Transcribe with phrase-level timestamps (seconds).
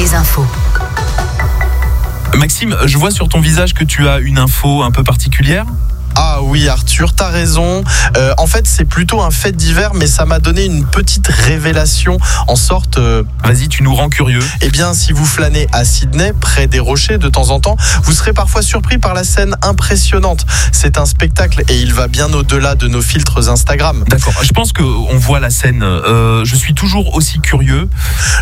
[0.00, 0.46] les infos.
[2.34, 5.66] Maxime, je vois sur ton visage que tu as une info un peu particulière.
[6.16, 7.84] Ah oui Arthur, t'as raison.
[8.16, 12.18] Euh, en fait c'est plutôt un fait divers mais ça m'a donné une petite révélation
[12.48, 12.98] en sorte...
[12.98, 14.42] euh, Vas-y, tu nous rends curieux.
[14.60, 18.12] eh bien si vous flânez à Sydney, près des rochers de temps en temps, vous
[18.12, 20.44] serez parfois surpris par la scène impressionnante.
[20.72, 24.04] C'est un spectacle et il va bien au-delà de nos filtres Instagram.
[24.08, 25.82] D'accord, je pense qu'on voit la scène.
[25.84, 27.88] Euh, je suis toujours aussi curieux.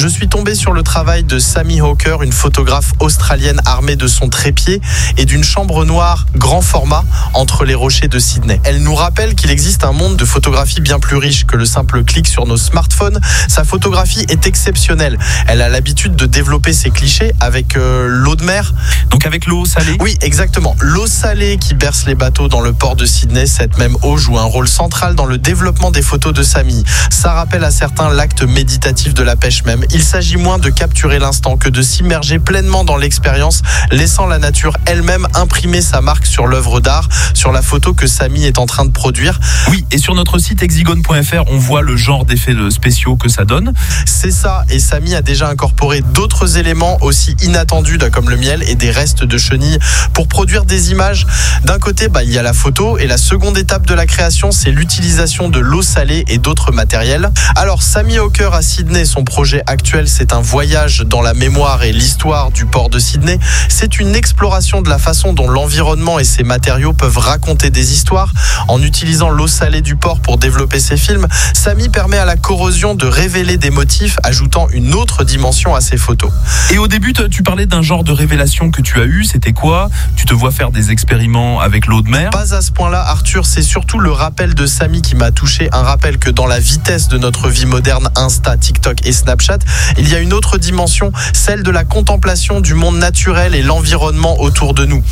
[0.00, 4.30] Je suis tombé sur le travail de Sammy Hawker, une photographe australienne armée de son
[4.30, 4.80] trépied
[5.18, 7.04] et d'une chambre noire grand format
[7.34, 8.62] entre les rochers de Sydney.
[8.64, 12.02] Elle nous rappelle qu'il existe un monde de photographie bien plus riche que le simple
[12.02, 13.20] clic sur nos smartphones.
[13.46, 15.18] Sa photographie est exceptionnelle.
[15.46, 18.72] Elle a l'habitude de développer ses clichés avec euh, l'eau de mer.
[19.10, 19.98] Donc avec l'eau salée?
[20.00, 20.74] Oui, exactement.
[20.80, 24.38] L'eau salée qui berce les bateaux dans le port de Sydney, cette même eau joue
[24.38, 26.84] un rôle central dans le développement des photos de Samy.
[27.10, 29.84] Ça rappelle à certains l'acte méditatif de la pêche même.
[29.92, 34.76] Il s'agit moins de capturer l'instant que de s'immerger pleinement dans l'expérience, laissant la nature
[34.86, 38.84] elle-même imprimer sa marque sur l'œuvre d'art, sur la photo que Samy est en train
[38.84, 39.40] de produire.
[39.68, 43.44] Oui, et sur notre site hexigone.fr, on voit le genre d'effets de- spéciaux que ça
[43.44, 43.72] donne.
[44.06, 48.76] C'est ça, et Samy a déjà incorporé d'autres éléments aussi inattendus comme le miel et
[48.76, 49.78] des restes de chenilles
[50.14, 51.26] pour produire des images.
[51.64, 54.52] D'un côté, bah, il y a la photo, et la seconde étape de la création,
[54.52, 57.30] c'est l'utilisation de l'eau salée et d'autres matériels.
[57.56, 61.92] Alors, Samy Hawker à Sydney, son projet actuel, c'est un voyage dans la mémoire et
[61.92, 63.38] l'histoire du port de Sydney.
[63.68, 68.32] C'est une exploration de la façon dont l'environnement et ses matériaux peuvent raconter des histoires.
[68.68, 72.94] En utilisant l'eau salée du port pour développer ses films, Samy permet à la corrosion
[72.94, 76.30] de révéler des motifs, ajoutant une autre dimension à ses photos.
[76.70, 79.24] Et au début, tu parlais d'un genre de révélation que tu as eu.
[79.24, 79.90] C'était quoi?
[80.14, 82.30] Tu te vois faire des expériments avec l'eau de mer?
[82.30, 85.68] Pas à ce point-là, Arthur, c'est surtout le rappel de Samy qui m'a touché.
[85.72, 89.59] Un rappel que dans la vitesse de notre vie moderne, Insta, TikTok et Snapchat,
[89.98, 94.40] il y a une autre dimension, celle de la contemplation du monde naturel et l'environnement
[94.40, 95.02] autour de nous.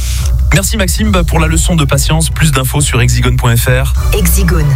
[0.55, 2.31] Merci Maxime pour la leçon de patience.
[2.31, 3.95] Plus d'infos sur hexigone.fr.
[4.13, 4.67] Hexigone.